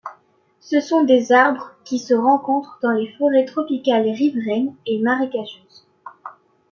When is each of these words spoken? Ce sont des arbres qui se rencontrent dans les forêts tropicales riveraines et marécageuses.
Ce 0.61 0.79
sont 0.81 1.03
des 1.03 1.31
arbres 1.31 1.73
qui 1.85 1.99
se 1.99 2.15
rencontrent 2.15 2.79
dans 2.81 2.89
les 2.89 3.13
forêts 3.19 3.45
tropicales 3.45 4.09
riveraines 4.09 4.73
et 4.87 4.97
marécageuses. 4.97 5.85